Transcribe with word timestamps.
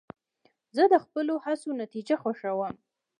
زه 0.75 0.83
د 0.93 0.95
خپلو 1.03 1.33
هڅو 1.45 1.69
نتیجه 1.83 2.15
خوښوم. 2.21 2.73